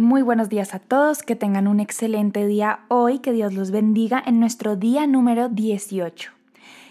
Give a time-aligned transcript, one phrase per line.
[0.00, 4.22] Muy buenos días a todos, que tengan un excelente día hoy, que Dios los bendiga
[4.24, 6.32] en nuestro día número 18.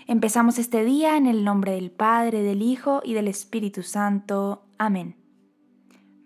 [0.06, 4.62] Empezamos este día en el nombre del Padre, del Hijo y del Espíritu Santo.
[4.78, 5.16] Amén.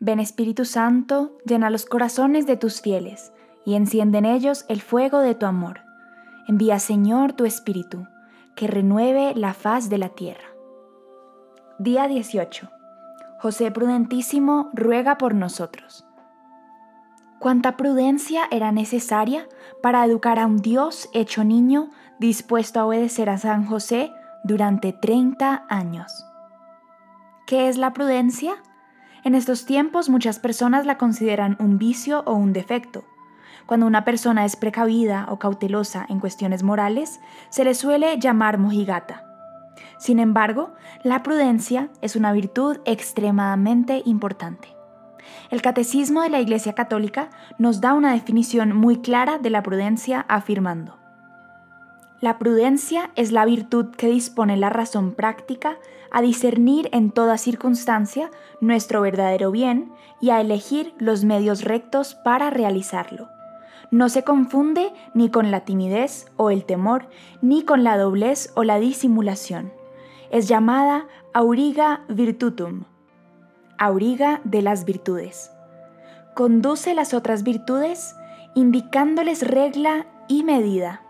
[0.01, 3.31] Ven Espíritu Santo, llena los corazones de tus fieles
[3.65, 5.79] y enciende en ellos el fuego de tu amor.
[6.49, 8.07] Envía Señor tu Espíritu,
[8.57, 10.49] que renueve la faz de la tierra.
[11.79, 12.69] Día 18.
[13.39, 16.05] José Prudentísimo ruega por nosotros
[17.43, 19.49] cuánta prudencia era necesaria
[19.81, 24.13] para educar a un Dios hecho niño dispuesto a obedecer a San José
[24.45, 26.25] durante 30 años.
[27.45, 28.53] ¿Qué es la prudencia?
[29.25, 33.03] En estos tiempos muchas personas la consideran un vicio o un defecto.
[33.65, 39.25] Cuando una persona es precavida o cautelosa en cuestiones morales, se le suele llamar mojigata.
[39.97, 44.69] Sin embargo, la prudencia es una virtud extremadamente importante.
[45.49, 50.25] El Catecismo de la Iglesia Católica nos da una definición muy clara de la prudencia
[50.27, 50.97] afirmando.
[52.23, 55.77] La prudencia es la virtud que dispone la razón práctica
[56.09, 62.49] a discernir en toda circunstancia nuestro verdadero bien y a elegir los medios rectos para
[62.49, 63.27] realizarlo.
[63.91, 67.09] No se confunde ni con la timidez o el temor,
[67.41, 69.73] ni con la doblez o la disimulación.
[70.31, 72.85] Es llamada auriga virtutum,
[73.83, 75.51] auriga de las virtudes.
[76.33, 78.15] Conduce las otras virtudes
[78.55, 81.01] indicándoles regla y medida.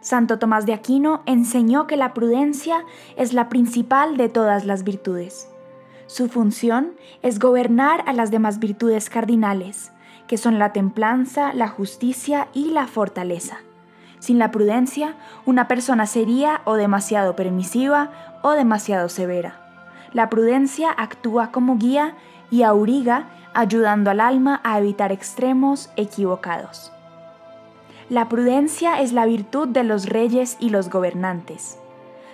[0.00, 2.84] Santo Tomás de Aquino enseñó que la prudencia
[3.16, 5.48] es la principal de todas las virtudes.
[6.06, 9.92] Su función es gobernar a las demás virtudes cardinales,
[10.26, 13.58] que son la templanza, la justicia y la fortaleza.
[14.18, 15.16] Sin la prudencia,
[15.46, 18.10] una persona sería o demasiado permisiva
[18.42, 19.63] o demasiado severa.
[20.14, 22.14] La prudencia actúa como guía
[22.48, 26.92] y auriga, ayudando al alma a evitar extremos equivocados.
[28.08, 31.78] La prudencia es la virtud de los reyes y los gobernantes.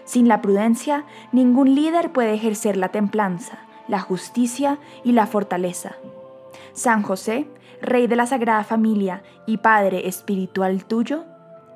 [0.04, 5.94] Sin la prudencia, ningún líder puede ejercer la templanza, la justicia y la fortaleza.
[6.74, 7.48] San José,
[7.80, 11.24] Rey de la Sagrada Familia y Padre espiritual tuyo,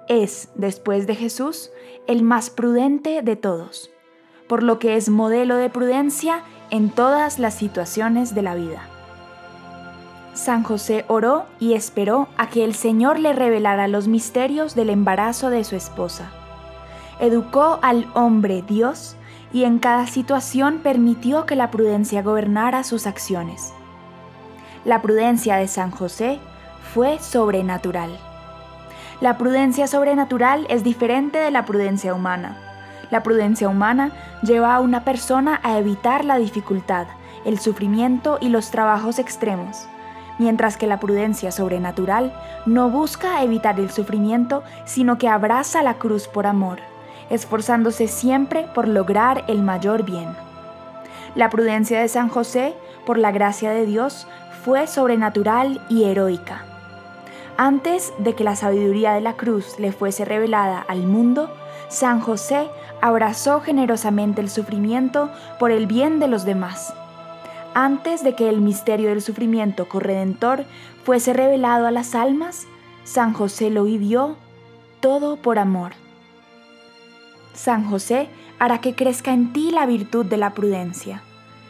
[0.07, 1.71] es, después de Jesús,
[2.07, 3.94] el más prudente de todos
[4.49, 8.83] por lo que es modelo de prudencia en todas las situaciones de la vida.
[10.35, 15.49] San José oró y esperó a que el Señor le revelara los misterios del embarazo
[15.49, 16.31] de su esposa.
[17.21, 19.17] Educó al hombre Dios
[19.53, 23.73] y en cada situación permitió que la prudencia gobernara sus acciones.
[24.85, 26.41] La prudencia de San José
[26.93, 28.19] fue sobrenatural.
[29.21, 32.64] La prudencia sobrenatural es diferente de la prudencia humana
[33.11, 34.11] la prudencia humana
[34.43, 37.07] lleva a una persona a evitar la dificultad,
[37.45, 39.87] el sufrimiento y los trabajos extremos,
[40.39, 42.33] mientras que la prudencia sobrenatural
[42.67, 46.79] no busca evitar el sufrimiento, sino que abraza la cruz por amor,
[47.31, 50.29] esforzándose siempre por lograr el mayor bien.
[51.35, 54.27] La prudencia de San José, por la gracia de Dios,
[54.65, 56.65] fue sobrenatural y heroica.
[57.57, 61.51] Antes de que la sabiduría de la cruz le fuese revelada al mundo,
[61.89, 62.69] San José
[63.01, 66.95] abrazó generosamente el sufrimiento por el bien de los demás.
[67.75, 70.65] Antes de que el misterio del sufrimiento corredentor
[71.05, 72.67] fuese revelado a las almas,
[73.05, 74.37] San José lo vivió
[75.01, 75.93] todo por amor.
[77.53, 81.23] San José hará que crezca en ti la virtud de la prudencia.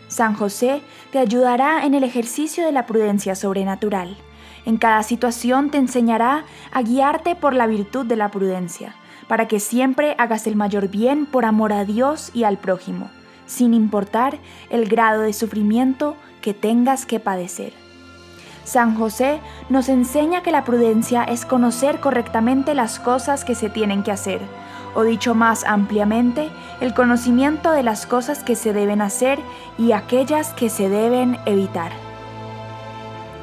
[0.08, 4.16] San José te ayudará en el ejercicio de la prudencia sobrenatural.
[4.64, 8.94] En cada situación te enseñará a guiarte por la virtud de la prudencia
[9.28, 13.10] para que siempre hagas el mayor bien por amor a Dios y al prójimo,
[13.46, 14.38] sin importar
[14.70, 17.72] el grado de sufrimiento que tengas que padecer.
[18.64, 24.02] San José nos enseña que la prudencia es conocer correctamente las cosas que se tienen
[24.02, 24.40] que hacer,
[24.94, 26.48] o dicho más ampliamente,
[26.80, 29.38] el conocimiento de las cosas que se deben hacer
[29.76, 31.92] y aquellas que se deben evitar.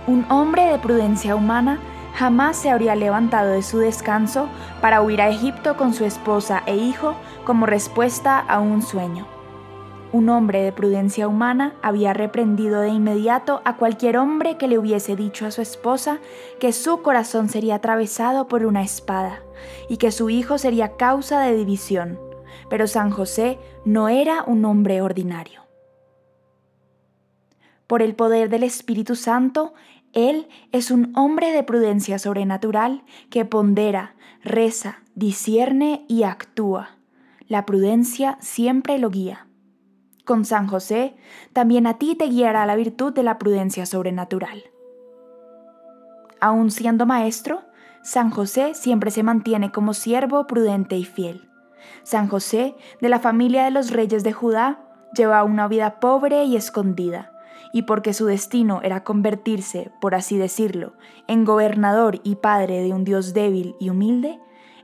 [0.08, 1.80] Un hombre de prudencia humana
[2.16, 4.48] jamás se habría levantado de su descanso
[4.82, 7.16] para huir a Egipto con su esposa e hijo
[7.46, 9.28] como respuesta a un sueño.
[10.14, 15.16] Un hombre de prudencia humana había reprendido de inmediato a cualquier hombre que le hubiese
[15.16, 16.20] dicho a su esposa
[16.60, 19.42] que su corazón sería atravesado por una espada
[19.88, 22.20] y que su hijo sería causa de división.
[22.70, 25.62] Pero San José no era un hombre ordinario.
[27.88, 29.74] Por el poder del Espíritu Santo,
[30.14, 36.98] él es un hombre de prudencia sobrenatural que pondera, reza, discierne y actúa.
[37.48, 39.48] La prudencia siempre lo guía.
[40.26, 41.16] Con San José,
[41.54, 44.64] también a ti te guiará la virtud de la prudencia sobrenatural.
[46.40, 47.64] Aun siendo maestro,
[48.04, 51.50] San José siempre se mantiene como siervo prudente y fiel.
[52.04, 54.80] San José, de la familia de los reyes de Judá,
[55.16, 57.32] lleva una vida pobre y escondida,
[57.74, 60.94] y porque su destino era convertirse, por así decirlo,
[61.28, 64.40] en gobernador y padre de un Dios débil y humilde,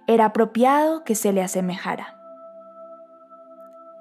[0.08, 2.18] era apropiado que se le asemejara.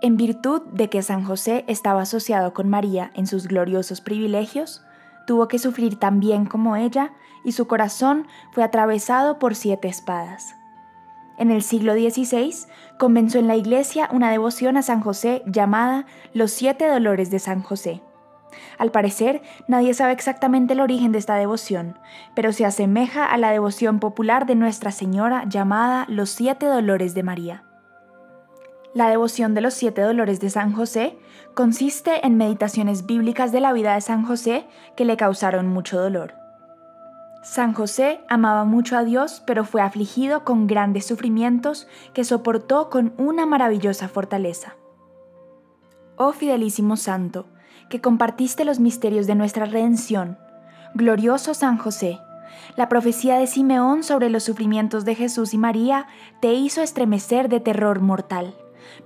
[0.00, 4.84] En virtud de que San José estaba asociado con María en sus gloriosos privilegios,
[5.26, 7.12] tuvo que sufrir tan bien como ella
[7.44, 10.54] y su corazón fue atravesado por siete espadas.
[11.38, 12.54] En el siglo XVI
[12.98, 17.62] comenzó en la iglesia una devoción a San José llamada Los Siete Dolores de San
[17.62, 18.02] José.
[18.78, 21.98] Al parecer, nadie sabe exactamente el origen de esta devoción,
[22.34, 27.22] pero se asemeja a la devoción popular de Nuestra Señora llamada Los Siete Dolores de
[27.22, 27.62] María.
[28.96, 31.18] La devoción de los siete dolores de San José
[31.52, 34.66] consiste en meditaciones bíblicas de la vida de San José
[34.96, 36.32] que le causaron mucho dolor.
[37.42, 43.12] San José amaba mucho a Dios, pero fue afligido con grandes sufrimientos que soportó con
[43.18, 44.76] una maravillosa fortaleza.
[46.16, 47.46] Oh fidelísimo Santo,
[47.88, 50.38] que compartiste los misterios de nuestra redención,
[50.94, 52.20] glorioso San José,
[52.76, 56.06] la profecía de Simeón sobre los sufrimientos de Jesús y María
[56.40, 58.54] te hizo estremecer de terror mortal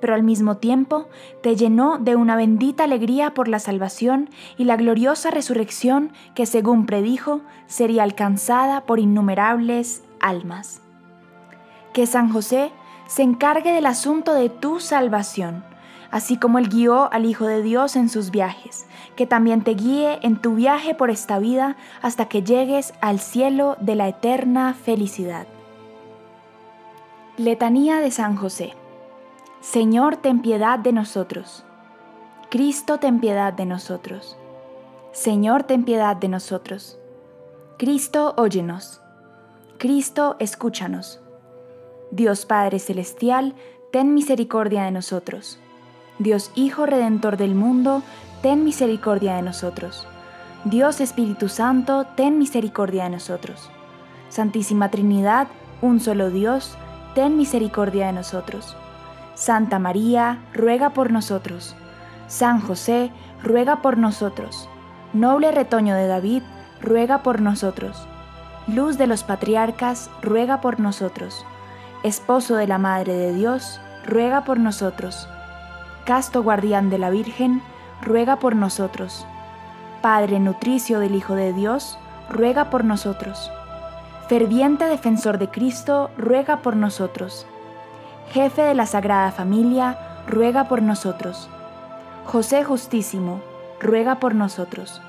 [0.00, 1.08] pero al mismo tiempo
[1.42, 6.86] te llenó de una bendita alegría por la salvación y la gloriosa resurrección que, según
[6.86, 10.80] predijo, sería alcanzada por innumerables almas.
[11.92, 12.70] Que San José
[13.06, 15.64] se encargue del asunto de tu salvación,
[16.10, 18.86] así como él guió al Hijo de Dios en sus viajes,
[19.16, 23.76] que también te guíe en tu viaje por esta vida hasta que llegues al cielo
[23.80, 25.46] de la eterna felicidad.
[27.36, 28.74] Letanía de San José.
[29.60, 31.64] Señor, ten piedad de nosotros.
[32.50, 34.36] Cristo, ten piedad de nosotros.
[35.12, 36.98] Señor, ten piedad de nosotros.
[37.78, 39.00] Cristo, óyenos.
[39.78, 41.20] Cristo, escúchanos.
[42.10, 43.54] Dios Padre Celestial,
[43.92, 45.58] ten misericordia de nosotros.
[46.20, 48.02] Dios Hijo Redentor del mundo,
[48.42, 50.06] ten misericordia de nosotros.
[50.66, 53.70] Dios Espíritu Santo, ten misericordia de nosotros.
[54.28, 55.48] Santísima Trinidad,
[55.80, 56.76] un solo Dios,
[57.14, 58.76] ten misericordia de nosotros.
[59.34, 61.74] Santa María, ruega por nosotros.
[62.28, 63.10] San José,
[63.42, 64.68] ruega por nosotros.
[65.14, 66.42] Noble retoño de David,
[66.82, 68.06] ruega por nosotros.
[68.66, 71.46] Luz de los patriarcas, ruega por nosotros.
[72.02, 75.26] Esposo de la Madre de Dios, ruega por nosotros.
[76.04, 77.62] Casto guardián de la Virgen,
[78.02, 79.26] ruega por nosotros.
[80.02, 81.98] Padre nutricio del Hijo de Dios,
[82.28, 83.50] ruega por nosotros.
[84.28, 87.46] Ferviente defensor de Cristo, ruega por nosotros
[88.30, 91.48] jefe de la Sagrada Familia, ruega por nosotros.
[92.26, 93.40] José Justísimo,
[93.80, 95.02] ruega por nosotros.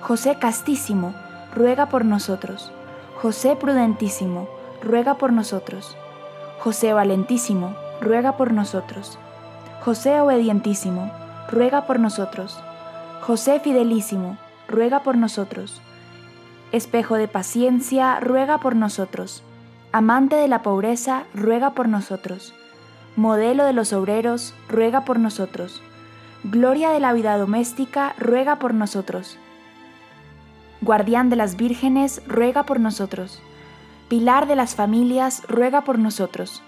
[0.00, 1.14] José Castísimo,
[1.54, 2.72] ruega por nosotros.
[3.20, 4.48] José Prudentísimo,
[4.82, 5.96] ruega por nosotros.
[6.60, 9.18] José Valentísimo, ruega por nosotros.
[9.84, 11.10] José Obedientísimo,
[11.50, 12.58] ruega por nosotros.
[13.20, 14.38] José Fidelísimo,
[14.68, 15.80] ruega por nosotros.
[16.72, 19.42] Espejo de paciencia, ruega por nosotros.
[19.92, 22.54] Amante de la pobreza, ruega por nosotros
[23.16, 25.82] modelo de los obreros, ruega por nosotros.
[26.44, 29.38] Gloria de la vida doméstica, ruega por nosotros.
[30.80, 33.40] Guardián de las vírgenes, ruega por nosotros.
[34.08, 36.62] Pilar de las familias, ruega por nosotros.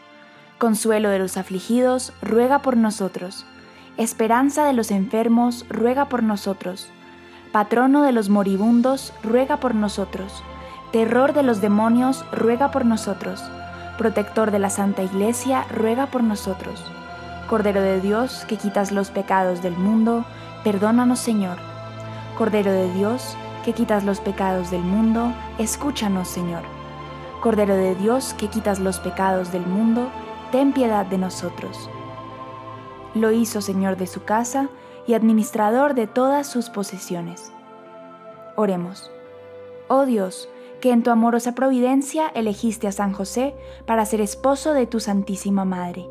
[0.65, 3.45] Consuelo de los afligidos, ruega por nosotros.
[3.99, 6.89] Esperanza de los enfermos, ruega por nosotros.
[7.53, 10.43] Patrono de los moribundos, ruega por nosotros.
[10.91, 13.43] Terror de los demonios, ruega por nosotros
[13.99, 16.83] protector de la Santa Iglesia, ruega por nosotros.
[17.47, 20.25] Cordero de Dios, que quitas los pecados del mundo,
[20.65, 21.59] perdónanos Señor.
[22.39, 26.63] Cordero de Dios, que quitas los pecados del mundo, escúchanos Señor.
[27.43, 30.11] Cordero de Dios, que quitas los pecados del mundo,
[30.55, 31.91] ten piedad de nosotros.
[33.13, 34.69] Lo hizo Señor de su casa
[35.05, 37.51] y administrador de todas sus posesiones.
[38.55, 39.11] Oremos.
[39.89, 40.49] Oh Dios,
[40.81, 45.65] que en tu amorosa providencia elegiste a San José para ser esposo de tu Santísima
[45.65, 46.07] Madre.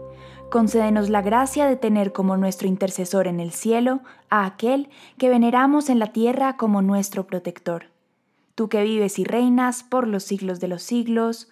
[0.51, 5.89] Concédenos la gracia de tener como nuestro intercesor en el cielo a aquel que veneramos
[5.89, 7.85] en la tierra como nuestro protector.
[8.55, 11.47] Tú que vives y reinas por los siglos de los siglos.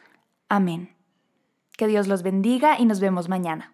[0.49, 0.89] Amén.
[1.81, 3.73] Que Dios los bendiga y nos vemos mañana.